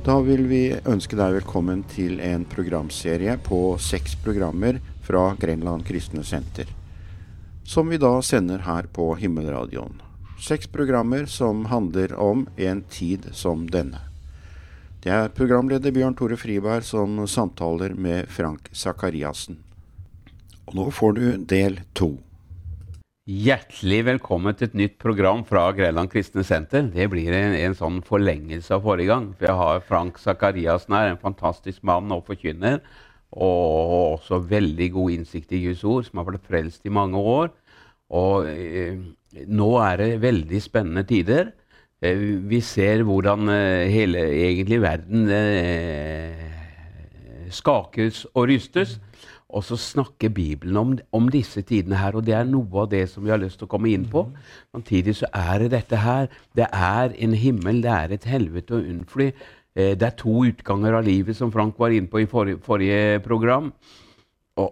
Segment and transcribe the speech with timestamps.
[0.00, 6.22] Da vil vi ønske deg velkommen til en programserie på seks programmer fra Grenland Kristne
[6.24, 6.70] Senter.
[7.68, 9.98] Som vi da sender her på Himmelradioen.
[10.40, 14.00] Seks programmer som handler om en tid som denne.
[15.04, 19.60] Det er programleder Bjørn Tore Friberg som samtaler med Frank Sakariassen.
[20.64, 22.14] Og nå får du del to.
[23.30, 26.88] Hjertelig velkommen til et nytt program fra Grenland Kristne Senter.
[26.90, 29.28] Det blir en, en, sånn forlengelse av forrige gang.
[29.36, 32.80] For jeg har Frank Sakariassen her, en fantastisk mann og forkynner.
[33.30, 37.52] Og også veldig god innsikt i Guds ord, som har vært frelst i mange år.
[38.18, 38.98] Og eh,
[39.46, 41.52] nå er det veldig spennende tider.
[42.02, 46.50] Eh, vi ser hvordan eh, hele egentlig verden eh,
[47.54, 48.98] skakes og rystes.
[49.50, 53.02] Og så snakker Bibelen om, om, disse tidene her, og det er noe av det
[53.10, 54.24] som vi har lyst til å komme inn på.
[54.70, 56.28] Samtidig så er det dette her.
[56.56, 59.30] Det er en himmel, det er et helvete å unnfly.
[59.74, 63.18] Eh, det er to utganger av livet, som Frank var inne på i forrige, forrige
[63.26, 63.72] program.
[64.60, 64.70] Og,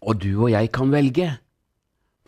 [0.00, 1.30] og, du og jeg kan velge.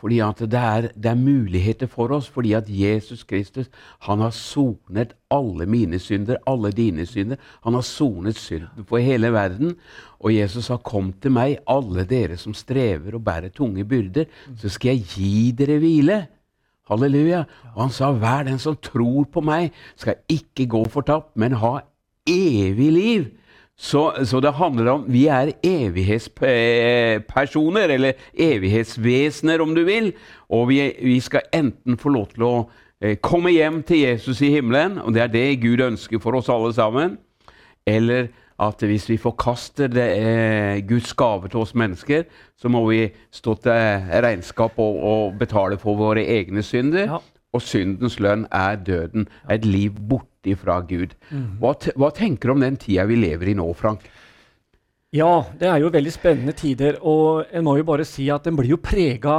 [0.02, 3.68] Fordi at det er, det er, muligheter for oss, fordi at Jesus Kristus
[4.02, 7.38] han har sonet alle mine synder, alle dine synder.
[7.62, 9.76] Han har sonet synden for hele verden.
[10.18, 14.26] Og Jesus har kommet til meg, alle dere som strever og bærer tunge byrder,
[14.58, 16.18] så skal jeg gi dere hvile.
[16.90, 17.44] Halleluja.
[17.76, 21.78] Og han sa, hver den som tror på meg, skal ikke gå fortapt, men ha
[22.26, 23.30] evig liv.
[23.82, 30.12] Så, så, det handler om Vi er evighetspersoner, eller evighetsvesener, om du vil.
[30.54, 32.70] Og vi, vi, skal enten få lov til å
[33.02, 36.48] eh, komme hjem til Jesus i himmelen, og det er det Gud ønsker for oss
[36.52, 37.18] alle sammen,
[37.82, 38.28] eller
[38.62, 42.22] at hvis vi forkaster det, eh, Guds gave til oss mennesker,
[42.54, 47.10] så må vi stå til regnskap og, og betale for våre egne synder.
[47.16, 47.18] Ja.
[47.52, 49.28] Og syndens lønn er døden.
[49.52, 51.12] Et liv borte fra Gud.
[51.60, 54.06] Hva, hva, tenker du om den tida vi lever i nå, Frank?
[55.12, 56.96] Ja, det er jo veldig spennende tider.
[57.04, 59.36] Og en må jo bare si at en blir jo prega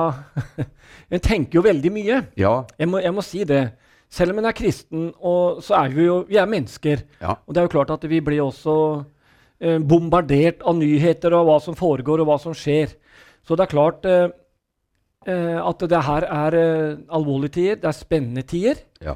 [1.14, 2.20] En tenker jo veldig mye.
[2.40, 2.54] Ja.
[2.80, 3.64] Jeg, må, jeg må si det.
[4.14, 7.02] Selv om en er kristen, så er vi jo vi er mennesker.
[7.22, 7.36] Ja.
[7.46, 8.76] Og det er jo klart at vi blir også
[9.62, 12.94] eh, bombardert av nyheter og hva som foregår, og hva som skjer.
[13.46, 14.30] Så det er klart eh,
[15.28, 17.76] eh at det her er eh, alvorlige tider.
[17.76, 18.76] Det er spennende tider.
[19.02, 19.16] Ja.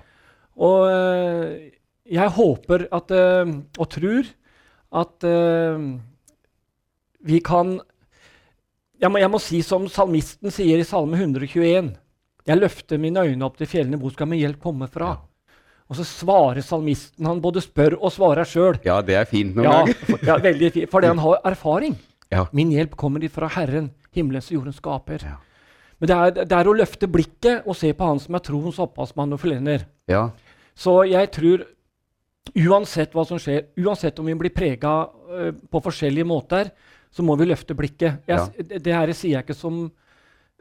[0.57, 1.71] Og eh,
[2.07, 4.27] jeg håper at, uh, og tror
[4.95, 5.87] at uh,
[7.27, 7.79] vi kan
[8.97, 11.91] jeg må, jeg må, si som salmisten sier i Salme 121.
[12.47, 13.99] Jeg løfter mine øyne opp til fjellene.
[14.01, 15.11] Hvor skal min hjelp komme fra?
[15.13, 15.53] Ja.
[15.87, 17.27] Og så svarer salmisten.
[17.27, 18.79] Han både spør og svarer sjøl.
[18.87, 20.23] Ja, det er fint noen ja, ganger.
[20.25, 21.93] Ja, veldig fint, fordi han har erfaring.
[22.33, 22.47] Ja.
[22.51, 25.23] Min hjelp kommer fra Herren, himmelens og jordens skaper.
[25.23, 25.37] Ja.
[25.97, 28.77] Men det er, det er, å løfte blikket og se på Han som er troens
[28.83, 29.87] opphavsmann og forlener.
[30.09, 30.29] Ja.
[30.77, 31.65] Så jeg tror
[32.55, 36.69] Uansett hva som skjer, uansett om vi blir prega uh, på forskjellige måter,
[37.11, 38.21] så må vi løfte blikket.
[38.29, 38.67] Jeg, ja.
[38.79, 39.81] det, her sier jeg ikke som,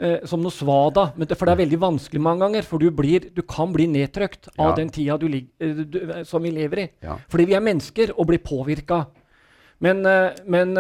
[0.03, 2.67] uh, som noe svada, men det, for det er veldig vanskelig mange ganger.
[2.67, 4.75] For du, blir, du kan bli nedtrykt av ja.
[4.81, 6.89] den tida du, uh, du, som vi lever i.
[7.07, 7.21] Ja.
[7.33, 9.05] Fordi vi er mennesker og blir påvirka.
[9.85, 10.01] Men,
[10.49, 10.71] men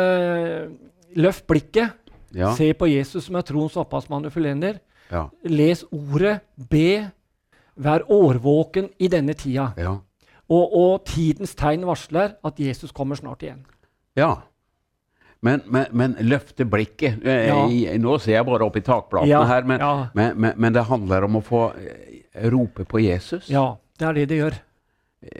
[1.20, 1.98] løft blikket.
[2.56, 4.80] Se på Jesus som er troens opphavsmann og forlener.
[5.44, 6.40] Les ordet.
[6.56, 7.10] Be.
[7.76, 9.70] Vær årvåken i denne tida.
[9.76, 9.96] Ja.
[10.46, 13.64] Og, og, tidens tegn varsler at Jesus kommer snart igjen.
[14.16, 14.46] Ja.
[15.44, 17.18] Men, men, men løfte blikket.
[17.26, 17.96] Eh, ja.
[18.00, 20.30] Nå ser jeg bare opp i takplatene ja, her, men, ja.
[20.54, 23.50] men, det handler om å få eh, rope på Jesus.
[23.52, 24.58] Ja, det er det det gjør.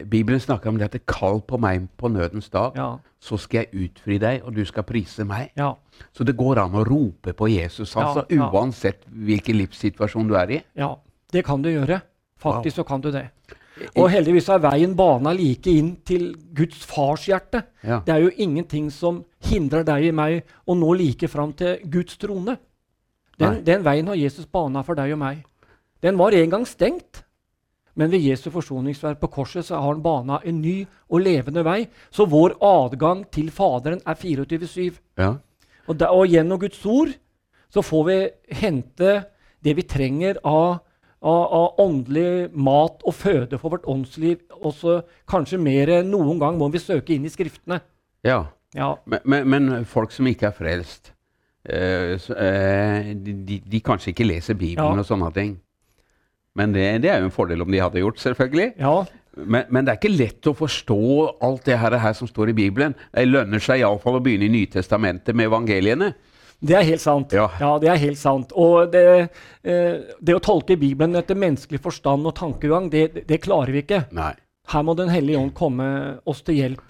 [0.05, 2.77] Bibelen snakker om det at det kall på meg på nødens dag,
[3.21, 5.53] så skal jeg utfri deg, og du skal prise meg.
[6.13, 10.61] Så det går an å rope på Jesus, altså, uansett hvilken livssituasjon du er i.
[10.79, 10.95] Ja,
[11.33, 12.01] det kan du gjøre.
[12.37, 12.83] Faktisk wow.
[12.83, 13.29] så kan du det.
[13.97, 17.63] Og heldigvis er veien bana like inn til Guds farshjerte.
[17.85, 18.01] Ja.
[18.05, 22.17] Det er jo ingenting som hindrer deg i meg å nå like fram til Guds
[22.21, 22.57] trone.
[23.37, 25.43] Den, den, veien har Jesus bana for deg og meg.
[26.05, 27.26] Den var en gang stengt.
[27.97, 31.87] Men ved Jesu forsoningsverk på korset så har han bana en ny og levende vei.
[32.13, 34.99] Så vår adgang til Faderen er 24-7.
[35.19, 35.31] Ja.
[35.87, 37.15] Og, og gjennom Guds ord
[37.73, 38.19] så får vi
[38.61, 39.15] hente
[39.65, 40.83] det vi trenger av
[41.27, 44.43] av, av, åndelig mat og føde for vårt åndsliv.
[44.61, 47.81] Også kanskje mer enn noen gang må vi søke inn i Skriftene.
[48.27, 48.45] Ja,
[48.77, 48.93] ja.
[49.07, 51.13] Men, men, men, folk som ikke er frelst,
[51.69, 55.05] øh, så, øh, de, de, kanskje ikke leser Bibelen ja.
[55.05, 55.57] og sånne ting.
[56.57, 58.71] Men det, det, er jo en fordel om de hadde gjort, selvfølgelig.
[58.81, 58.95] Ja.
[59.37, 61.01] Men, men, det er ikke lett å forstå
[61.45, 62.97] alt det her, her som står i Bibelen.
[63.13, 66.15] Det lønner seg iallfall å begynne i Nytestamentet med evangeliene.
[66.57, 67.35] Det er helt sant.
[67.37, 67.51] Ja.
[67.61, 68.55] ja det er helt sant.
[68.57, 69.05] Og det,
[69.61, 74.07] eh, det, å tolke Bibelen etter menneskelig forstand og tankegang, det, det klarer vi ikke.
[74.17, 74.33] Nei.
[74.73, 75.87] Her må Den hellige ånd komme
[76.27, 76.83] oss til hjelp.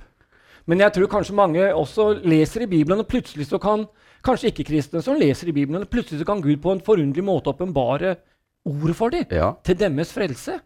[0.66, 3.84] Men jeg tror kanskje mange også leser i Bibelen, og plutselig så kan
[4.26, 7.52] kanskje ikke-kristne som leser i Bibelen, og plutselig så kan Gud på en forunderlig måte
[7.52, 8.16] åpenbare
[8.66, 9.52] ordet for dem, Ja.
[9.64, 10.58] til deres frelse.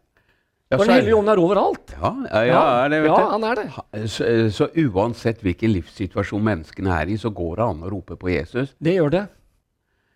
[0.70, 1.91] Ja, Den hellige ånd er overalt.
[1.99, 2.11] Ja,
[2.47, 4.11] ja, er det, vet ja, han er det.
[4.12, 8.31] Så, så uansett hvilken livssituasjon menneskene er i, så går det an å rope på
[8.31, 8.70] Jesus.
[8.79, 9.25] Det gjør det.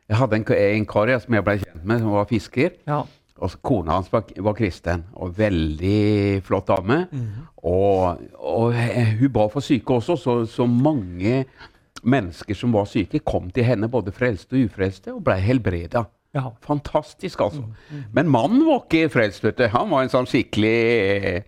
[0.08, 0.46] Jeg hadde en,
[0.78, 2.70] en kar som jeg ble kjent med, som var fisker.
[2.86, 3.00] Ja.
[3.42, 7.00] Og Kona hans var, var kristen, og veldig flott dame.
[7.66, 11.40] Og, og eh, hun ba for syke også, så, så mange
[12.04, 16.04] mennesker som var syke, kom til henne, både frelste og ufrelste, og ble helbreda.
[16.34, 16.48] Ja.
[16.66, 17.62] Fantastisk, altså.
[18.12, 19.68] Men mannen var ikke frelst, vet du.
[19.72, 20.74] Han var en sånn skikkelig
[21.30, 21.42] eh,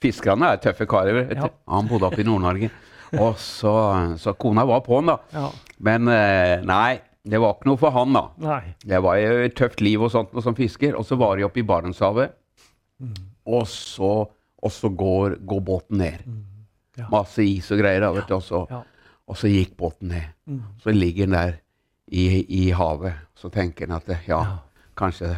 [0.00, 1.12] Fiskerne er tøffe karer.
[1.18, 1.42] vet du.
[1.42, 1.48] Ja.
[1.74, 2.70] Han bodde oppe i Nord-Norge.
[3.20, 3.72] Og så,
[4.22, 5.16] så kona var på han, da.
[5.34, 5.48] ja.
[5.82, 8.22] Men eh, nei, det var ikke noe for han, da.
[8.40, 8.60] Nei.
[8.86, 10.94] Det var jo et tøft liv og sånt og som fisker.
[10.96, 12.32] Og så var de oppe i Barentshavet.
[13.50, 16.24] Og så, og så går, går båten ned.
[17.00, 17.08] Ja.
[17.12, 18.00] Masse is og greier.
[18.06, 18.36] da, vet du.
[18.38, 18.62] Og så,
[19.26, 20.60] og så gikk båten ned.
[20.84, 21.58] Så ligger den der
[22.10, 22.24] i,
[22.66, 23.14] i havet.
[23.38, 24.58] Så tenker han at det- ja,
[24.96, 25.36] kanskje,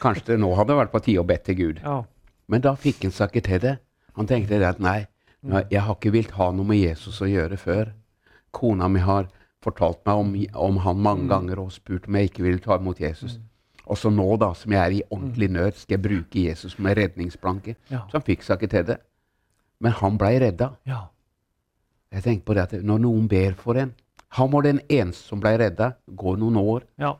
[0.00, 1.80] kanskje det nå hadde vært på tide å be til Gud.
[1.84, 2.02] Ja.
[2.48, 3.76] Men da fikk han seg ikke til det.
[4.16, 5.06] Han tenkte det at nei,
[5.42, 7.92] nei, jeg har ikke villet ha noe med Jesus å gjøre før.
[8.52, 9.28] Kona mi har
[9.62, 10.34] fortalt meg om,
[10.66, 13.38] om han mange ganger og spurt om jeg ikke ville ta imot Jesus.
[13.86, 16.86] Og så nå, da, som jeg er i ordentlig nød, skal jeg bruke Jesus som
[16.86, 17.74] en redningsplanke.
[17.90, 18.04] Ja.
[18.10, 18.98] Så han fikk seg ikke til det.
[19.80, 20.72] Men han blei redda.
[20.86, 21.06] ja.
[22.12, 23.92] Jeg tenker på det at Når noen ber for en
[24.38, 25.92] Han var den eneste som ble redda.
[26.06, 27.14] Går noen år, ja.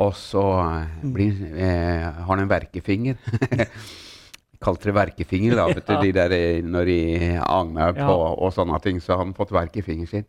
[0.00, 3.18] og så eh, blir, eh, har han en verkefinger.
[4.60, 6.98] Kalte det verkefinger, da, vet du, de der, eh, når de
[7.40, 8.32] agner på Ja.
[8.34, 8.98] og sånne ting.
[9.00, 10.26] Så han fått verk i fingeren sin.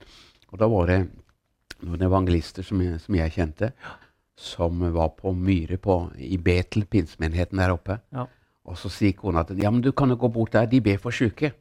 [0.51, 0.99] Og da var det
[1.81, 3.71] noen evangelister som som jeg kjente,
[4.37, 7.97] som var på Myre på, i Betel, pinsemenigheten der oppe.
[8.13, 8.27] Ja.
[8.69, 10.97] Og så sier kona at ja, men du kan jo gå bort der, de ber
[11.01, 11.51] for syke.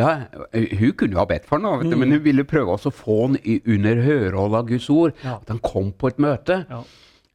[0.00, 1.94] Ja, Hun kunne jo ha bedt for noe, mm.
[2.00, 5.12] men hun ville prøve også å få han under hørehold av Guds ord.
[5.24, 5.36] Ja.
[5.36, 6.62] At han kom på et møte.
[6.70, 6.82] Ja.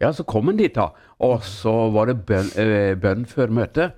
[0.02, 0.92] Ja, så kom han dit, da.
[1.26, 3.96] Og så var det bønn, eh, bønn før møtet.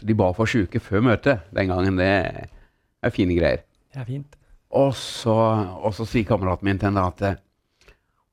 [0.00, 1.98] Så de ba for syke før møtet den gangen.
[2.00, 3.64] Det er fine greier.
[3.92, 4.38] Det er fint.
[4.70, 5.36] Og så,
[5.82, 7.40] og så sier kameraten min til henne at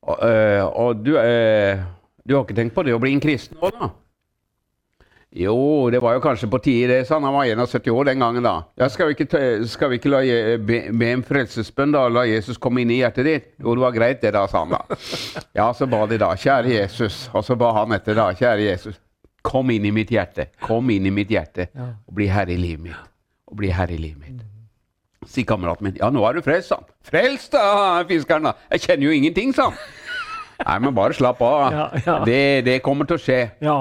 [0.08, 1.80] og, eh, og du, øh,
[2.24, 3.90] du har ikke tenkt på det å bli en kristen nå, da?
[5.36, 7.26] Jo, det var jo kanskje på tide, det, sa han.
[7.28, 8.54] Han var 71 år den gangen, da.
[8.80, 10.22] Ja, skal vi ikke, skal vi ikke la,
[10.64, 12.06] be, be en frelsesbønn, da?
[12.08, 13.50] La Jesus komme inn i hjertet ditt?
[13.60, 14.80] Jo, det var greit, det, da, sa han da.
[15.58, 16.30] Ja, så ba de da.
[16.32, 17.26] Kjære Jesus.
[17.36, 18.30] Og så ba han etter, da.
[18.32, 18.96] Kjære Jesus.
[19.44, 20.48] Kom inn i mitt hjerte.
[20.64, 21.68] Kom inn i mitt hjerte.
[21.76, 23.04] Og bli herre i livet mitt.
[23.52, 24.40] Og bli herre i livet mitt.
[25.28, 25.96] Sier kameraten min.
[26.00, 26.88] Ja, nå er du frelst, sa han.
[27.04, 28.56] Frelst, da, fiskeren, da.
[28.72, 29.80] Jeg kjenner jo ingenting, sa han.
[30.58, 31.68] Nei, men bare slapp av.
[31.70, 32.14] Ja, ja.
[32.26, 33.42] Det, det kommer til å skje.
[33.62, 33.76] Ja.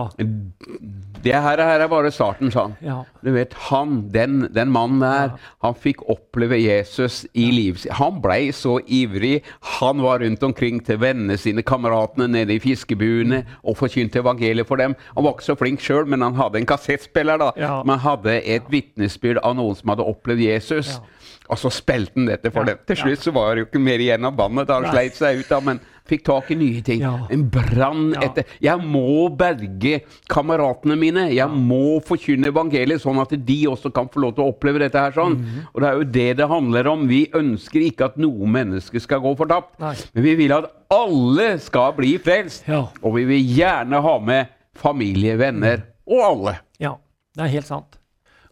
[1.23, 2.75] Det her, her er bare starten, sa han.
[2.83, 2.97] Ja.
[3.25, 5.33] Du vet, han, den, den mannen der,
[5.63, 7.95] han fikk oppleve Jesus i livet sitt.
[7.99, 9.41] Han blei så ivrig.
[9.79, 14.79] Han var rundt omkring til vennene sine, kameratene nede i fiskebuene, og forkynte evangeliet for
[14.81, 14.95] dem.
[15.15, 17.51] Han var ikke så flink sjøl, men han hadde en kassettspiller, da.
[17.59, 17.75] Ja.
[17.87, 20.95] Man hadde et vitnesbyrd av noen som hadde opplevd Jesus.
[20.97, 21.03] Ja.
[21.47, 22.81] Og så spilte han dette for Ja, dem.
[22.89, 24.71] Til slutt så var det jo ikke mer igjen av bandet.
[24.73, 27.01] Han sleit seg ut, da, men fikk tak i nye ting.
[27.01, 27.13] Ja.
[27.29, 28.21] En brann Ja.
[28.27, 31.27] etter Jeg må berge kameratene mine.
[31.33, 34.95] Jeg må forkynne evangeliet, sånn at de også kan få lov til å oppleve dette
[34.99, 35.11] her.
[35.11, 35.37] sånn.
[35.37, 35.67] Mhm.
[35.73, 37.07] Og det er jo det det handler om.
[37.07, 39.79] Vi ønsker ikke at noe menneske skal gå fortapt.
[39.79, 39.95] Nei.
[40.13, 42.67] Men vi vil at alle skal bli frelst.
[42.67, 42.87] Ja.
[43.03, 46.59] Og vi vil gjerne ha med familie, venner og alle.
[46.79, 46.95] ja.
[47.35, 47.97] Det er helt sant.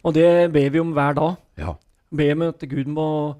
[0.04, 1.36] Og det ber vi om hver dag.
[1.58, 1.72] Ja.
[2.14, 3.34] Be om at Gud må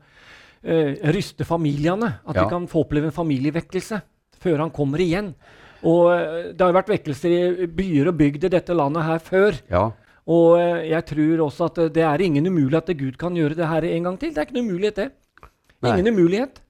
[0.66, 2.18] ryste familiene.
[2.26, 2.42] At Ja.
[2.44, 4.00] de kan få oppleve en familievekkelse
[4.40, 5.34] før han kommer igjen.
[5.84, 7.30] Og eh, Det har jo vært vekkelser
[7.62, 9.60] i byer og bygd i dette landet her før.
[9.70, 9.90] ja.
[10.26, 13.54] Og eh, jeg tror også at eh, det er ingen umulighet at Gud kan gjøre
[13.54, 14.32] det her en gang til.
[14.34, 15.10] Det er ikke noe umulighet, det.
[15.82, 15.92] Nei.
[15.92, 16.60] Ingen umulighet.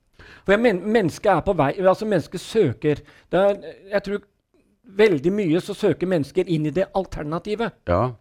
[0.45, 3.01] For men, mennesket er på vei Altså, mennesket søker
[3.33, 3.57] er,
[3.93, 4.21] Jeg tror
[4.99, 7.73] veldig mye så søker mennesker inn i det alternativet.
[7.89, 8.13] Ja.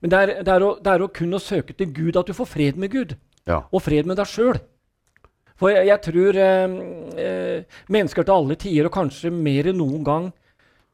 [0.00, 2.26] Men det er, det, er å, det er å kun å søke til Gud, at
[2.30, 3.16] du får fred med Gud.
[3.48, 3.64] Ja.
[3.72, 4.60] Og fred med deg sjøl.
[5.60, 6.76] For jeg, jeg tror eh,
[7.20, 10.28] eh, mennesker til alle tider, og kanskje mer enn noen gang,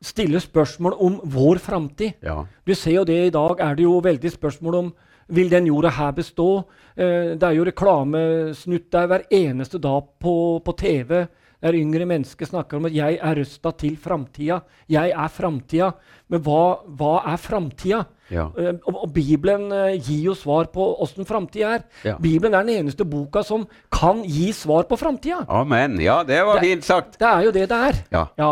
[0.03, 2.19] stiller spørsmål om vår framtid.
[2.23, 2.43] ja.
[2.67, 4.95] Du ser jo det i dag, er det jo veldig spørsmål om
[5.29, 6.65] vil den jorda her bestå?
[6.97, 11.27] Eh, det er jo reklamesnutt der hver eneste dag på, på TV.
[11.67, 14.63] Der yngre mennesker snakker om at 'jeg er røsta til framtida'.
[14.89, 15.95] Jeg er framtida.
[16.31, 18.05] Men hva, hva er framtida?
[18.31, 18.49] Ja.
[18.59, 21.85] Eh, og, og Bibelen eh, gir jo svar på åssen framtida er.
[22.05, 22.17] Ja.
[22.19, 25.45] Bibelen er den eneste boka som kan gi svar på framtida.
[25.49, 26.01] Amen.
[26.03, 27.19] Ja, det var fint sagt.
[27.19, 28.03] Det er jo det det er.
[28.13, 28.51] Ja.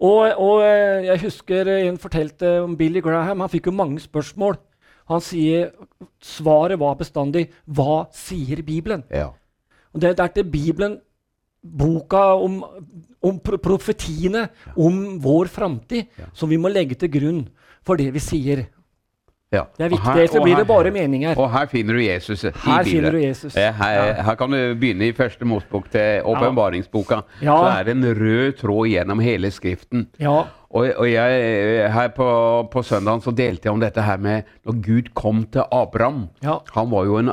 [0.00, 3.40] Og, og eh, jeg husker en fortalte om Billy Graham.
[3.40, 4.56] Han fikk jo mange spørsmål.
[5.10, 5.72] Han sier
[6.22, 9.32] Svaret var bestandig 'Hva sier Bibelen?' Ja.
[9.92, 11.00] Og det, det er til Bibelen,
[11.62, 12.60] boka om,
[13.20, 17.40] om pro profetiene om vår framtid, som vi må legge til grunn
[17.86, 18.66] for det vi sier.
[19.52, 19.64] Ja.
[19.76, 21.38] Det er viktig, ellers blir det bare meninger.
[21.38, 22.92] Og her finner du Jesus i Her bildet.
[22.92, 23.54] finner du Jesus.
[23.54, 24.22] Her, Ja.
[24.22, 27.22] her kan du begynne i første motbok til åpenbaringsboka.
[27.42, 27.56] Ja.
[27.56, 30.06] Så er det en rød tråd gjennom hele Skriften.
[30.20, 32.26] Ja, Og, og jeg, her på,
[32.70, 36.28] på søndagen så delte jeg om dette her med når Gud kom til Abraham.
[36.44, 36.58] Ja.
[36.76, 37.32] Han var jo en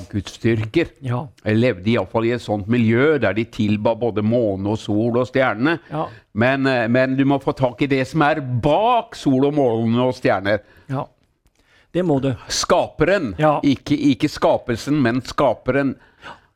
[0.00, 0.86] avgudsdyrker.
[1.04, 5.18] ja, Jeg levde iallfall i et sånt miljø der de tilba både måne og sol
[5.20, 5.78] og stjerne.
[5.92, 9.54] ja, Men, eh, men du må få tak i det som er bak sol og
[9.54, 10.60] måne og stjerner.
[11.90, 11.96] Ja.
[11.98, 12.30] Det må du.
[12.48, 13.32] Skaperen.
[13.38, 13.56] Ja.
[13.66, 15.96] Ikke, ikke skapelsen, men skaperen.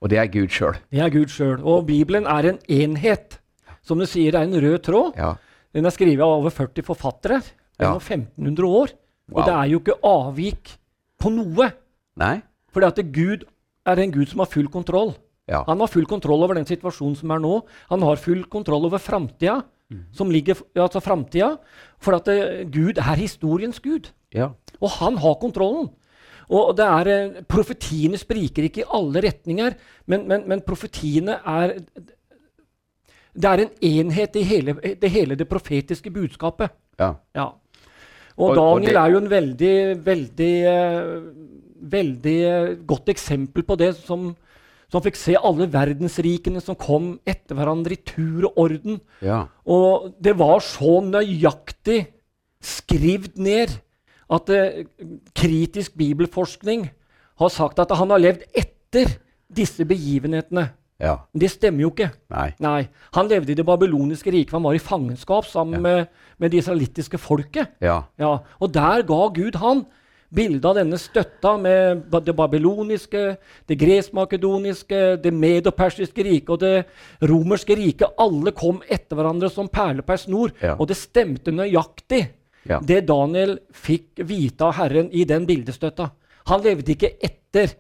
[0.01, 0.77] Og det er Gud sjøl.
[0.93, 1.63] Det er Gud sjøl.
[1.65, 3.39] Og Bibelen er en enhet.
[3.83, 5.17] Som du sier, det er en rød tråd.
[5.19, 5.33] Ja.
[5.75, 7.41] Den er skrevet av over 40 forfattere
[7.81, 7.89] Ja.
[7.89, 8.93] gjennom 1500 år.
[9.29, 9.41] Wow.
[9.41, 10.77] Og det er jo ikke avvik
[11.19, 11.73] på noe.
[12.17, 12.43] Nei?
[12.71, 13.45] For at Gud
[13.87, 15.15] er en Gud som har full kontroll.
[15.49, 15.65] Ja.
[15.67, 17.63] Han har full kontroll over den situasjonen som er nå.
[17.91, 19.63] Han har full kontroll over framtida.
[20.13, 21.01] Som ligger, altså.
[22.01, 24.11] For at eh, Gud er historiens Gud.
[24.35, 24.53] ja.
[24.85, 25.89] Og han har kontrollen.
[26.53, 29.75] Og det er, eh, Profetiene spriker ikke i alle retninger,
[30.13, 31.79] men, men, men profetiene er
[33.35, 36.71] Det er en enhet i hele det, hele det profetiske budskapet.
[37.01, 37.15] ja.
[37.35, 37.49] Ja.
[38.37, 41.21] Og, Og- og Daniel det- er jo en veldig, veldig, eh,
[41.83, 44.37] veldig eh, godt eksempel på det, som,
[44.91, 49.01] som fikk se alle verdensrikene som kom etter hverandre i tur og orden.
[49.23, 49.47] ja.
[49.67, 52.07] Og det var så nøyaktig
[52.61, 53.79] skrevet ned
[54.35, 54.85] at eh,
[55.37, 56.89] kritisk bibelforskning
[57.41, 59.17] har sagt at han har levd etter
[59.55, 60.69] disse begivenhetene.
[61.01, 61.17] ja.
[61.33, 62.11] Men det stemmer jo ikke.
[62.31, 62.53] Nei.
[62.63, 64.53] Nei, Han levde i det babyloniske riket.
[64.55, 65.81] Han var i fangenskap sammen Ja.
[65.81, 66.07] med,
[66.39, 67.69] med det israelittiske folket.
[67.81, 68.03] Ja.
[68.19, 69.85] Ja, Og der ga Gud han
[70.35, 73.37] bildet av denne støtta med det babyloniske,
[73.69, 76.85] det greskmakedoniske, det medopersiske riket og det
[77.23, 78.15] romerske riket.
[78.19, 80.51] Alle kom etter hverandre som perler per snor.
[80.79, 82.25] Og det stemte nøyaktig,
[82.69, 82.79] Ja.
[82.81, 86.11] det Daniel fikk vite av Herren i den bildestøtta.
[86.49, 87.75] Han levde ikke etter.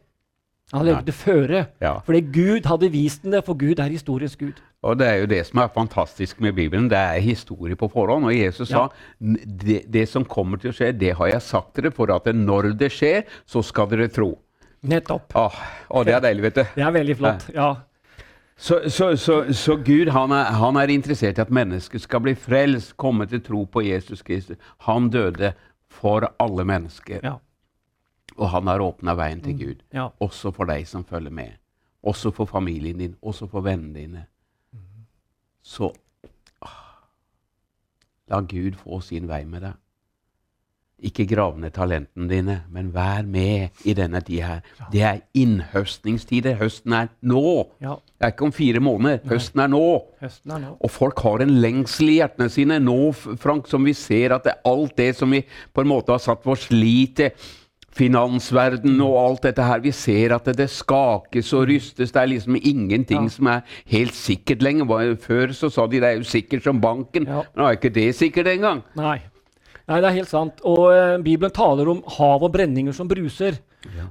[0.72, 0.92] Han Nei.
[0.92, 1.66] levde føre.
[1.80, 1.98] Ja.
[2.06, 4.60] Fordi Gud hadde vist den det, for Gud er historiens Gud.
[4.84, 6.88] Og det er jo det som er fantastisk med Bibelen.
[6.92, 8.24] Det er historie på forhånd.
[8.28, 8.86] Og Jesus Ja.
[8.88, 8.88] sa
[9.20, 12.74] det, det som kommer til å skje, det har jeg sagt dere, for at når
[12.76, 14.38] det skjer, så skal dere tro.
[14.84, 15.32] Nettopp.
[15.34, 15.54] Åh,
[15.90, 16.64] å, det er deilig, vet du.
[16.76, 17.46] Det er veldig flott.
[17.54, 17.70] Ja.
[18.56, 22.34] Så, så, så, så Gud han er, han er interessert i at mennesket skal bli
[22.38, 24.56] frelst, komme til tro på Jesus Kristus.
[24.86, 25.52] Han døde
[25.90, 27.34] for alle mennesker, Ja.
[28.36, 29.82] og han har åpna veien til Gud.
[29.92, 30.08] ja.
[30.20, 31.50] Også for deg som følger med.
[32.02, 34.24] Også for familien din, også for vennene dine.
[35.62, 35.90] Så
[36.62, 36.68] ah,
[38.28, 39.72] la Gud få sin vei med deg.
[41.04, 44.60] Ikke grav ned talentene dine, men vær med i denne tida her.
[44.92, 46.56] Det er innhøstningstider.
[46.60, 47.42] Høsten er nå.
[47.84, 47.96] ja.
[48.18, 49.18] Det er ikke om fire måneder.
[49.28, 49.74] Høsten er.
[50.22, 50.70] Høsten er nå.
[50.80, 54.54] Og folk har en lengsel i hjertene sine nå, Frank, som vi ser at det
[54.54, 55.42] er alt det som vi
[55.74, 57.30] på en måte har satt vår lit til,
[57.94, 62.10] finansverden og alt dette her, vi ser at det, det skakes og rystes.
[62.10, 63.34] Det er liksom ingenting Ja.
[63.36, 63.60] som er
[63.92, 65.14] helt sikkert lenger.
[65.22, 67.42] Før så sa de det er jo sikkert som banken, Ja.
[67.54, 68.82] nå er ikke det sikkert engang.
[68.96, 69.20] Nei.
[69.90, 70.62] Nei, det er helt sant.
[70.64, 73.60] Og eh, Bibelen taler om hav og brenninger som bruser.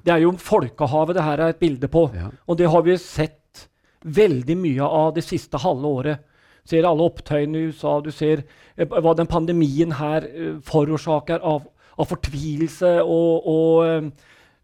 [0.06, 2.08] Det er jo folkehavet det her er et bilde på.
[2.14, 2.30] Ja.
[2.48, 3.68] Og det har vi sett
[4.04, 6.30] veldig mye av det siste halve året.
[6.64, 8.44] Du ser alle opptøyene i USA, du ser
[8.78, 11.66] eh, hva den pandemien her eh, forårsaker av,
[12.00, 14.08] av fortvilelse og, og eh,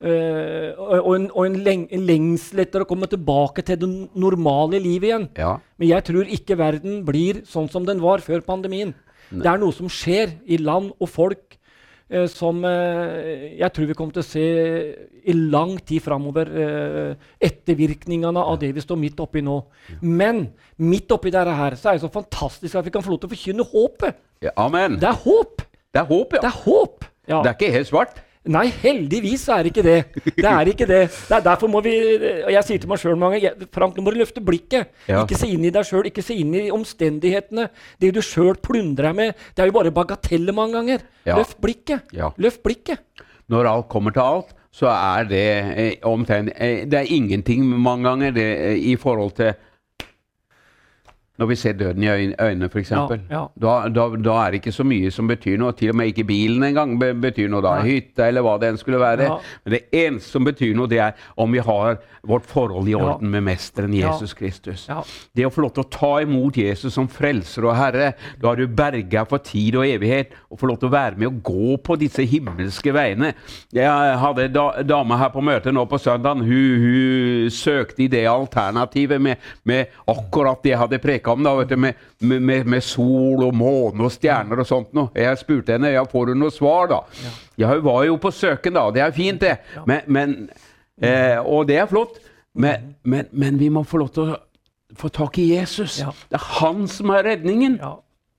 [0.07, 4.79] eh, og en, og en, leng, en lengsel etter å komme tilbake til det normale
[4.79, 5.27] livet igjen.
[5.39, 5.57] Ja.
[5.79, 8.95] Men jeg tror ikke verden blir sånn som den var før pandemien.
[9.29, 11.57] Det er noe som skjer i land og folk
[12.09, 14.45] eh, som eh, jeg tror vi kommer til å se
[15.29, 16.49] i lang tid framover.
[16.49, 19.59] Eh, ettervirkningene av det vi står midt oppi nå.
[20.01, 20.47] Men
[20.81, 23.29] midt oppi dette her, så er det så fantastisk at vi kan få lov til
[23.29, 24.23] å forkynne håpet.
[24.45, 24.55] ja.
[24.57, 24.97] Amen.
[24.99, 25.61] Det er håp!
[25.89, 26.41] Det er håp, ja.
[26.43, 27.05] Det er håp!
[27.29, 27.39] Ja.
[27.43, 28.19] Det er ikke helt svart.
[28.47, 29.97] Nei, heldigvis er det ikke det.
[30.37, 30.99] Det er ikke det.
[31.11, 31.91] Det er derfor må vi
[32.21, 34.93] og Jeg sier til meg sjøl mange ganger Frank, nå må du løfte blikket.
[35.09, 35.25] Ja.
[35.25, 37.67] Ikke se inn i deg sjøl, ikke se inn i omstendighetene.
[37.99, 41.03] Det du sjøl plundrer deg med, det er jo bare bagateller mange ganger.
[41.27, 41.35] Ja.
[41.41, 42.15] Løft blikket.
[42.15, 42.31] Ja.
[42.39, 43.03] Løft blikket.
[43.51, 45.45] Når alt kommer til alt, så er det
[45.81, 49.51] eh, omtrent eh, Det er ingenting mange ganger det, eh, i forhold til
[51.39, 52.89] Når vi ser døden i øynene, f.eks.
[52.91, 53.41] Ja, ja.
[53.63, 55.71] Da, da, da er det ikke så mye som betyr noe.
[55.79, 57.77] Til og med ikke bilen engang be- betyr noe da.
[57.79, 57.93] Nei.
[57.93, 59.29] Hytta eller hva det enn skulle være.
[59.29, 59.37] Ja.
[59.63, 63.31] Men det eneste som betyr noe, det er om vi har vårt forhold i orden
[63.31, 63.93] med Mesteren.
[63.95, 64.83] Jesus Kristus.
[65.35, 68.59] Det å få lov til å ta imot Jesus som frelser og herre, da er
[68.65, 70.35] du berga for tid og evighet.
[70.51, 73.31] Og få lov til å være med og gå på disse himmelske veiene.
[73.73, 76.43] Jeg hadde en da, dame her på møtet nå på søndag.
[76.43, 81.43] Hun, hun søkte i det alternativet med, med akkurat det jeg hadde preka om.
[81.43, 85.11] da, vet du, med, med, med, sol og måne og stjerner og sånt noe.
[85.17, 86.99] Jeg spurte henne ja, får du noe svar, da.
[87.59, 88.87] Ja, hun var jo på søken, da.
[88.95, 89.57] Det er fint, det.
[89.89, 90.35] Men, men,
[91.01, 92.19] eh, og det er flott.
[92.59, 94.37] Men, men, men vi må få lov til å
[94.99, 95.99] få tak i Jesus.
[96.01, 97.77] Det er han som er redningen.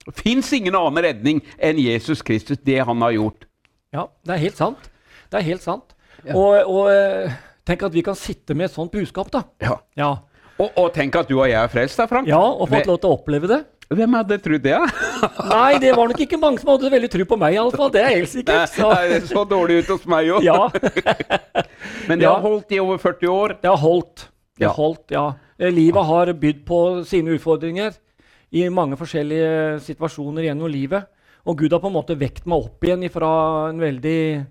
[0.05, 3.47] Det fins ingen annen redning enn Jesus Kristus, det han har gjort.
[3.93, 4.91] ja, det er helt sant.
[5.31, 5.95] Det er helt sant.
[6.25, 6.35] Ja.
[6.35, 7.33] Og, og eh,
[7.67, 9.45] tenk at vi kan sitte med et sånt budskap, da.
[9.63, 9.77] Ja.
[10.61, 12.27] Ja, Og, og tenk at du og jeg er frelst, da, Frank.
[12.29, 13.61] ja og fått lov til å oppleve det.
[13.91, 14.77] Hvem hadde trodd det?
[15.51, 17.89] Nei, det var nok ikke mange som hadde veldig tro på meg, iallfall.
[17.91, 18.69] Det er helt sikkert.
[18.71, 20.45] Så, Nei, det så dårlig ut hos meg òg.
[20.45, 20.69] ja,
[22.07, 22.35] Men det Ja.
[22.37, 23.55] har holdt i over 40 år.
[23.61, 24.27] det har holdt.
[24.57, 24.69] Det Ja.
[24.69, 25.25] har holdt, ja.
[25.59, 27.97] Eh, Livet har bydd på sine utfordringer
[28.53, 31.05] i mange forskjellige situasjoner gjennom livet.
[31.45, 34.45] Og Gud har på en måte vekt meg opp igjen fra en veldig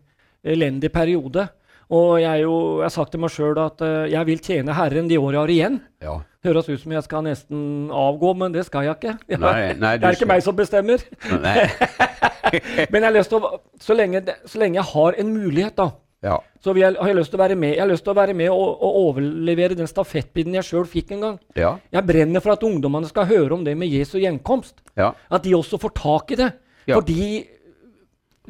[0.45, 1.49] elendig periode.
[1.91, 5.09] Og jeg, jo, jeg har sagt til meg sjøl at uh, jeg vil tjene Herren
[5.11, 5.79] de åra jeg har igjen.
[6.05, 6.13] Ja.
[6.47, 9.17] Høres ut som jeg skal nesten avgå, men det skal jeg ikke.
[9.43, 11.03] Nei, nei, det er ikke skal- meg som bestemmer.
[12.91, 15.91] Men jeg har lyst til å, så, lenge, så lenge jeg har en mulighet, da,
[16.25, 16.39] Ja.
[16.61, 18.35] så jeg, har jeg lyst til å være med Jeg har lyst til å være
[18.37, 21.39] med og, og overlevere den stafettpinnen jeg sjøl fikk en gang.
[21.57, 21.71] Ja.
[21.95, 24.83] Jeg brenner for at ungdommene skal høre om det med Jesu gjenkomst.
[24.99, 25.13] Ja.
[25.31, 26.51] At de også får tak i det.
[26.91, 26.99] Ja.
[26.99, 27.47] Fordi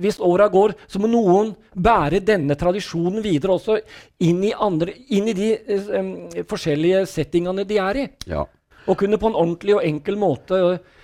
[0.01, 3.79] hvis åra går, så må noen bære denne tradisjonen videre også
[4.25, 5.51] inn i, andre, inn i de
[5.93, 6.15] um,
[6.49, 8.09] forskjellige settingene de er i.
[8.31, 8.47] ja.
[8.89, 11.01] Og kunne på en ordentlig og enkel måte uh,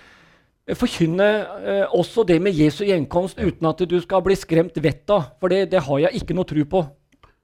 [0.75, 5.29] forkynne uh, også det med Jesu gjenkomst uten at du skal bli skremt vettet av.
[5.39, 6.81] For det, det har jeg ikke noe tro på.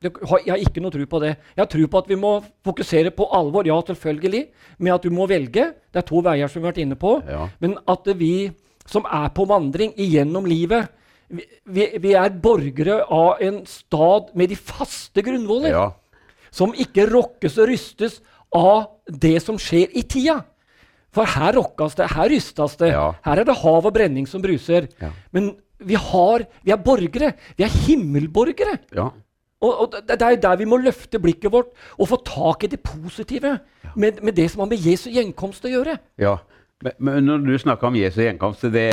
[0.03, 1.35] Jeg har ikke noe tro på det.
[1.53, 2.33] Jeg har tro på at vi må
[2.65, 4.41] fokusere på alvor, ja selvfølgelig,
[4.83, 5.69] med at du må velge.
[5.93, 7.13] Det er to veier som vi har vært inne på.
[7.29, 7.45] Ja.
[7.63, 8.51] Men at vi
[8.89, 10.91] som er på vandring igjennom livet,
[11.33, 15.87] vi, vi, er borgere av en stad med de faste grunnvoller ja.
[16.53, 18.19] som ikke rokkes og rystes
[18.53, 20.41] av det som skjer i tida.
[21.13, 22.93] For her rokkes det, her rystes det.
[22.93, 23.11] Ja.
[23.25, 24.87] Her er det hav og brenning som bruser.
[25.01, 25.11] Ja.
[25.35, 25.53] Men
[25.83, 27.33] vi, har, vi er borgere.
[27.57, 28.79] Vi er himmelborgere.
[28.95, 29.11] ja.
[29.63, 32.71] Og, og det det er der vi må løfte blikket vårt og få tak i
[32.73, 33.53] det positive
[33.95, 35.95] med, med det som har med Jesu gjenkomst å gjøre.
[36.19, 36.33] Ja.
[36.99, 38.87] Men, når du snakka om Jesu gjenkomst, det,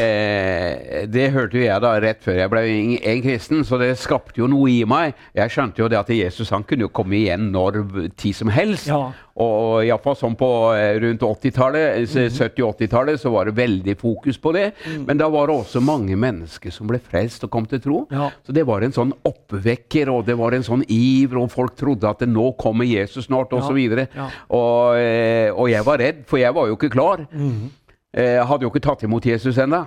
[1.10, 4.38] det hørte jo jeg da rett før jeg ble en, en kristen, så det skapte
[4.42, 5.16] jo noe i meg.
[5.36, 7.80] Jeg skjønte jo det at Jesus han kunne jo komme igjen når
[8.20, 8.86] tid som helst.
[8.90, 9.10] Ja.
[9.40, 12.34] Og iallfall sånn på eh, rundt 80-tallet, Mhm.
[12.36, 14.66] 70-80-tallet, så var det veldig fokus på det.
[15.06, 18.02] Men da var det også mange mennesker som ble frelst og kom til tro.
[18.12, 18.28] Ja.
[18.44, 22.10] Så det var en sånn oppvekker, og det var en sånn iver, og folk trodde
[22.10, 23.72] at nå kommer Jesus snart, osv.
[23.80, 24.28] videre Ja.
[24.52, 27.26] Og, eh, og jeg var redd, for jeg var jo ikke klar.
[27.32, 27.70] Mm
[28.16, 29.84] Jeg hadde jo ikke tatt imot Jesus ennå.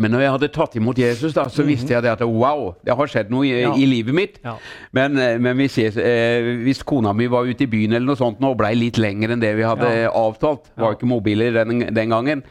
[0.00, 2.94] Men når jeg hadde tatt imot Jesus, da, så visste jeg det at wow, det
[2.96, 3.50] har skjedd noe i.
[3.64, 3.72] Ja.
[3.74, 4.36] i livet mitt.
[4.44, 4.54] Ja.
[4.96, 8.16] Men, eh, men hvis, jeg, eh, hvis kona mi var ute i byen eller noe
[8.20, 10.12] sånt nå, og blei litt lenger enn det vi hadde Ja.
[10.14, 12.44] avtalt, var jo ikke mobiler den, den gangen,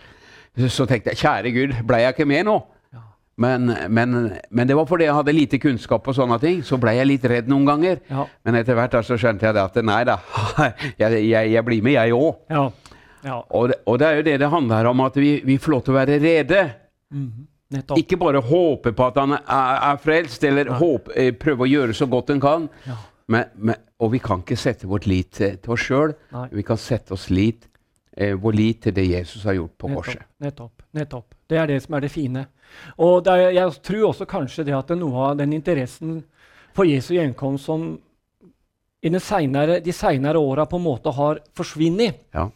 [0.68, 2.58] så tenkte jeg kjære Gud, blei jeg ikke med nå?
[2.94, 3.00] Ja.
[3.40, 4.18] Men, men,
[4.52, 6.60] men det var fordi jeg hadde lite kunnskap og sånne ting.
[6.68, 8.02] Så blei jeg litt redd noen ganger.
[8.44, 10.18] Men etter hvert da, så skjønte jeg det at nei da,
[11.00, 12.36] jeg, jeg, jeg blir med, jeg òg.
[13.24, 13.42] Ja.
[13.50, 15.84] Og, det- og det er jo det det handler om, at vi, vi får lov
[15.86, 16.66] til å være rede.
[17.12, 18.00] Mm Nettopp.
[18.02, 21.94] Ikke bare håpe på at han er, er frelst, eller håpe, eh, prøve å gjøre
[21.94, 22.64] så godt en kan.
[22.88, 22.96] Ja.
[23.30, 26.16] Men, men, og vi kan ikke sette vårt lit til, oss sjøl.
[26.50, 27.68] Vi kan sette oss lit,
[28.18, 30.24] eh, vår lit til det Jesus har gjort på korset.
[30.42, 31.36] Nettopp, nettopp, nettopp.
[31.46, 32.48] Det er det som er det fine.
[33.06, 36.24] Og det er, jeg tror også kanskje det at det noe av den interessen
[36.74, 37.86] for Jesu gjenkomst som
[39.06, 42.18] i senere, de seinere åra på en måte har forsvunnet.
[42.34, 42.50] Ja.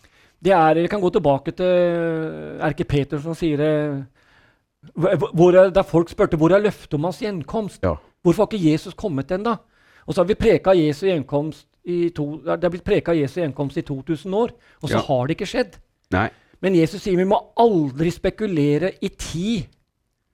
[0.44, 4.06] Det er, Vi kan gå tilbake til erke Peter som sier det,
[4.96, 7.80] hvor, er- Der folk spurte hvor er løftet om hans gjenkomst.
[7.84, 7.96] Ja.
[8.24, 9.56] Hvorfor har ikke Jesus kommet ennå?
[10.08, 13.78] Og så har vi preka Jesu gjenkomst i to, det er blitt preka Jesu gjenkomst
[13.78, 14.52] i 2000 år,
[14.82, 15.00] og så Ja.
[15.08, 15.78] har det ikke skjedd.
[16.12, 16.30] Nei.
[16.62, 19.66] Men Jesus sier vi må aldri spekulere i tid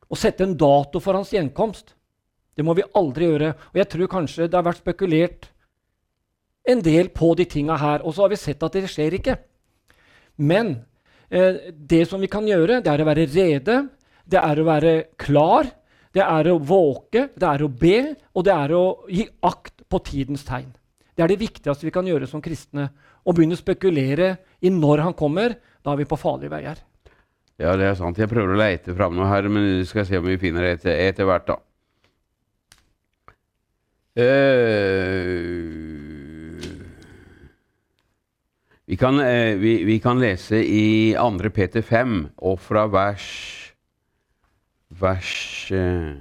[0.10, 1.94] og sette en dato for hans gjenkomst.
[2.58, 3.54] Det må vi aldri gjøre.
[3.74, 5.50] Og jeg tror kanskje det har vært spekulert
[6.68, 9.38] en del på de tinga her, og så har vi sett at det skjer ikke.
[10.40, 10.76] Men
[11.30, 13.78] eh, det som vi kan gjøre, det er å være rede,
[14.30, 15.70] det er å være klar,
[16.16, 18.00] det er å våke, det er å be,
[18.34, 20.72] og det er å gi akt på tidens tegn.
[21.14, 22.88] Det er det viktigste vi kan gjøre som kristne.
[23.28, 25.58] Å begynne å spekulere i når han kommer.
[25.84, 26.80] Da er vi på farlige veier.
[27.60, 28.20] Ja, det er sant.
[28.20, 30.94] Jeg prøver å leite fram noe her, men vi skal se om vi finner det
[30.96, 31.58] etter, hvert, da.
[34.20, 35.39] Eh,
[38.90, 41.50] vi, kan, eh, vi, vi kan lese i 2.
[41.54, 43.28] Peter 5, og fra vers
[45.00, 46.16] vers eh,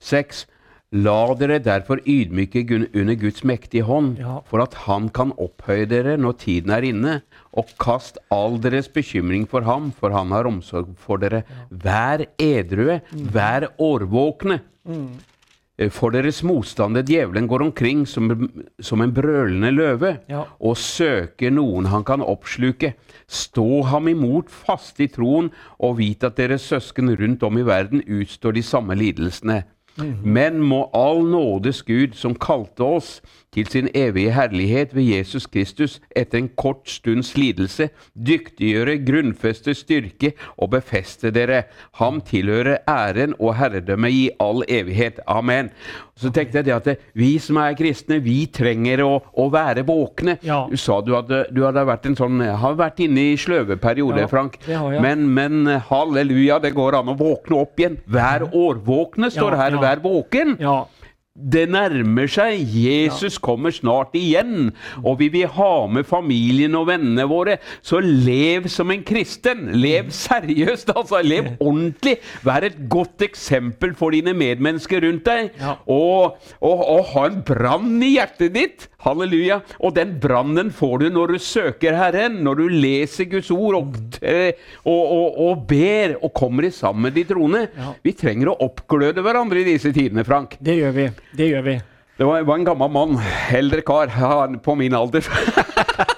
[0.00, 0.46] 6.
[0.90, 2.64] La dere derfor ydmyke
[2.98, 4.40] under Guds mektige hånd, Ja.
[4.48, 7.22] for at Han kan opphøye dere når tiden er inne,
[7.54, 11.44] og kast all deres bekymring for ham, for han har omsorg for dere.
[11.70, 14.60] Vær edrue, vær årvåkne.
[14.88, 15.06] Eh,
[15.88, 18.28] For deres motstander djevelen går omkring som,
[18.84, 20.44] som en brølende løve Ja.
[20.60, 22.92] og søker noen han kan oppsluke.
[23.26, 25.48] Stå ham imot fast i troen,
[25.80, 29.62] og vit at deres søsken rundt om i verden utstår de samme lidelsene.
[30.24, 33.18] Men må all nådes Gud, som kalte oss
[33.54, 40.32] til sin evige herlighet ved Jesus Kristus etter en kort stunds lidelse, dyktiggjøre, grunnfeste, styrke
[40.56, 41.64] og befeste dere.
[41.98, 45.20] Ham tilhører æren og herredømme i all evighet.
[45.26, 45.70] Amen.
[46.20, 50.36] Så tenkte jeg det at vi som er kristne, vi trenger å, å være våkne.
[50.44, 50.66] Ja.
[50.70, 54.26] Du sa du hadde, du hadde vært en sånn, har vært inne i sløve perioder,
[54.26, 54.58] Ja, Frank.
[54.66, 55.00] det har jeg.
[55.04, 57.96] Men, men halleluja, det går an å våkne opp igjen.
[58.06, 59.78] Vær årvåkne, står Ja, her.
[59.78, 59.80] ja.
[59.88, 60.56] Vær våken.
[60.60, 60.78] Ja.
[61.40, 62.60] Det nærmer seg.
[62.74, 64.70] Jesus kommer snart igjen.
[65.04, 67.58] Og vi vil ha med familien og vennene våre.
[67.82, 69.70] Så lev som en kristen.
[69.80, 71.22] Lev seriøst, altså.
[71.24, 72.18] Lev ordentlig.
[72.46, 75.50] Vær et godt eksempel for dine medmennesker rundt deg.
[75.60, 75.76] Ja.
[75.90, 78.88] Og, og, og ha en brann i hjertet ditt.
[79.00, 79.60] Halleluja.
[79.80, 83.96] Og den brannen får du når du søker Herren, når du leser Guds ord og,
[84.20, 84.52] eh,
[84.84, 87.66] og, ber og kommer i sammen de troende.
[87.76, 87.94] Ja.
[88.04, 90.58] Vi trenger å oppgløde hverandre i disse tidene, Frank.
[90.60, 91.08] Det gjør vi.
[91.36, 91.76] Det gjør vi.
[92.20, 93.20] Det var, var en gammel mann,
[93.56, 95.24] eldre kar, han, på min alder.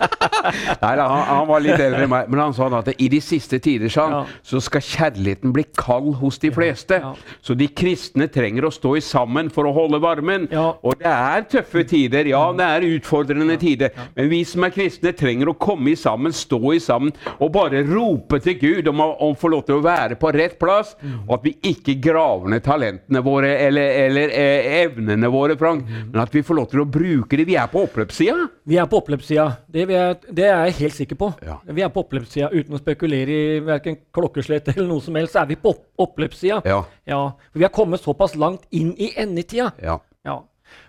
[0.43, 3.59] Nei, han, han var litt eldre enn meg, men han sa at i de siste
[3.63, 6.99] tider sa han, så skal kjærligheten bli kald hos de fleste.
[7.45, 10.49] Så de kristne trenger å stå i sammen for å holde varmen.
[10.83, 13.93] Og det er tøffe tider, ja, det er utfordrende tider.
[14.17, 17.83] Men vi som er kristne, trenger å komme i sammen, stå i sammen og bare
[17.89, 20.95] rope til Gud om å, om å få lov til å være på rett plass,
[21.27, 26.21] og at vi ikke graver ned talentene våre eller, eller eh, evnene våre, Frank, men
[26.23, 27.47] at vi får lov til å bruke det.
[27.49, 28.49] Vi er på oppløpssida.
[28.69, 29.47] Vi er på oppløpssida.
[29.73, 31.29] Det, vil jeg- det er jeg helt sikker på.
[31.45, 31.59] Ja.
[31.65, 35.35] Vi er på oppløpssida uten å spekulere i verken klokkeslett eller noe som helst.
[35.35, 36.63] Så er vi på oppløpssida.
[36.69, 36.81] Ja.
[37.09, 39.71] Ja, for vi har kommet såpass langt inn i endetida.
[39.83, 39.99] Ja.
[40.27, 40.41] Ja.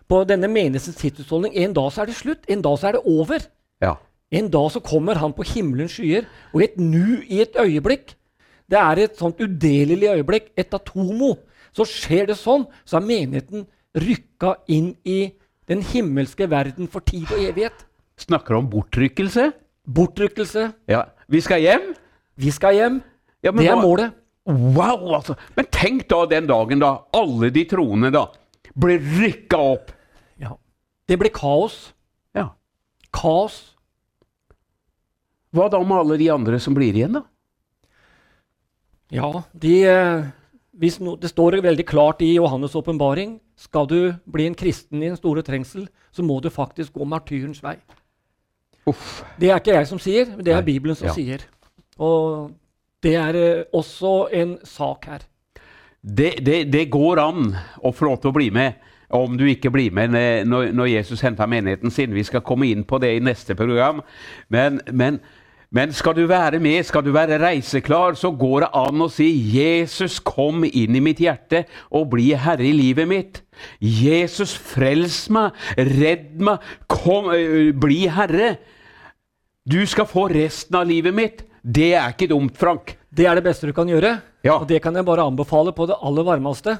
[0.08, 2.44] På denne menighetens tidsutholdning En dag så er det slutt.
[2.48, 3.46] En dag så er det over.
[3.84, 3.96] Ja.
[4.34, 8.16] En dag så kommer han på himmelens skyer, og i et nu, i et øyeblikk
[8.72, 11.36] Det er et sånt udelelig øyeblikk, et atomo.
[11.76, 15.34] Så skjer det sånn, så er menigheten rykka inn i
[15.70, 17.86] den himmelske verden for tid og evighet.
[18.24, 19.52] Snakker om bortrykkelse.
[19.84, 20.70] Bortrykkelse.
[20.88, 21.06] Ja.
[21.28, 21.90] Vi skal hjem.
[22.40, 23.02] Vi skal hjem.
[23.44, 24.14] Ja, men Det er målet.
[24.46, 25.36] Wow, altså.
[25.56, 28.28] Men tenk da den dagen da alle de troende da
[28.80, 29.92] blir rykka opp.
[30.40, 30.56] Ja.
[31.08, 31.94] Det blir kaos.
[32.36, 32.50] Ja.
[33.14, 33.76] Kaos.
[35.54, 37.24] Hva da med alle de andre som blir igjen, da?
[39.14, 40.24] Ja, de, eh,
[41.00, 45.18] no, Det står veldig klart i Johannes' åpenbaring skal du bli en kristen i den
[45.18, 47.78] store trengsel, så må du faktisk gå martyrens vei.
[48.90, 49.24] Uff.
[49.40, 50.68] Det er ikke jeg som sier, men det er Nei.
[50.74, 51.14] Bibelen som Ja.
[51.16, 51.46] sier.
[52.00, 52.52] Og
[53.04, 55.20] det er eh, også en sak her.
[56.04, 58.74] Det, det, det går an å få lov til å bli med.
[59.14, 60.10] Om du ikke blir med
[60.50, 62.14] når, når Jesus henter menigheten sin.
[62.16, 64.02] Vi skal komme inn på det i neste program.
[64.50, 65.20] Men, men,
[65.74, 69.26] men skal du være med, skal du være reiseklar, så går det an å si
[69.56, 73.42] 'Jesus, kom inn i mitt hjerte og bli herre i livet mitt'.
[73.82, 77.32] 'Jesus, frels meg, redd meg, kom,
[77.80, 78.58] bli herre'.
[79.66, 81.44] Du skal få resten av livet mitt.
[81.64, 82.98] Det er ikke dumt, Frank.
[83.10, 84.58] Det er det beste du kan gjøre, Ja.
[84.60, 86.78] og det kan jeg bare anbefale på det aller varmeste.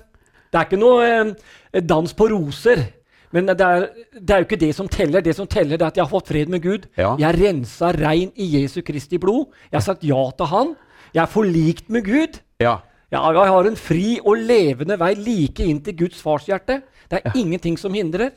[0.52, 1.34] Det er ikke noe
[1.74, 2.84] eh, dans på roser,
[3.34, 5.24] men det er, det er jo ikke det som teller.
[5.26, 6.88] Det som teller, det er at jeg har fått fred med Gud.
[7.00, 7.16] Ja.
[7.18, 9.48] Jeg er rensa rein i Jesu Kristi blod.
[9.72, 10.76] Jeg har sagt ja til Han.
[11.14, 12.40] Jeg er forlikt med Gud.
[12.62, 12.78] Ja.
[13.14, 16.80] Ja, jeg har en fri og levende vei like inn til Guds fars hjerte.
[17.10, 18.32] Det er ingenting som hindrer.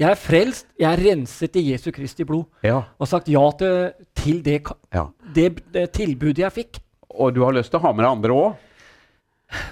[0.00, 2.44] Jeg er frelst, jeg er renset i Jesu Kristi blod.
[2.64, 2.82] ja.
[2.98, 5.06] Og sagt ja til, til det, ja.
[5.34, 6.80] det, det tilbudet jeg fikk.
[7.12, 8.68] Og du har lyst til å ha med deg andre òg?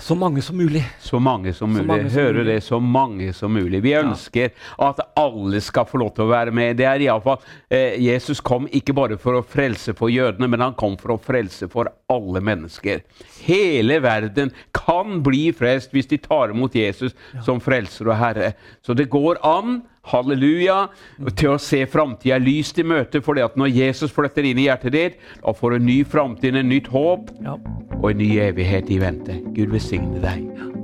[0.01, 0.83] Så mange som mulig.
[1.01, 1.87] Så mange som mulig.
[1.87, 2.47] mange som Hører mulig.
[2.55, 3.83] det, så mange som mulig.
[3.83, 6.77] Vi ønsker at alle skal få lov til å være med.
[6.77, 7.39] Det er iallfall
[7.71, 11.21] eh, Jesus kom ikke bare for å frelse for jødene, men han kom for å
[11.23, 13.05] frelse for alle mennesker.
[13.47, 18.53] Hele verden kan bli frelst hvis de tar imot Jesus som frelser og herre.
[18.85, 20.89] Så det går an Halleluja.
[21.37, 24.93] Til å se framtida lyst i møte, fordi at når Jesus flytter inn i hjertet
[24.97, 27.57] ditt, da får du en ny framtid, en nytt håp Ja.
[28.01, 29.41] og en ny evighet i vente.
[29.55, 30.80] Gud velsigne deg.